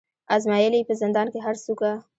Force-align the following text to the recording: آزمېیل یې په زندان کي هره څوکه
آزمېیل 0.35 0.73
یې 0.77 0.87
په 0.87 0.93
زندان 1.01 1.27
کي 1.33 1.39
هره 1.45 1.59
څوکه 1.65 1.91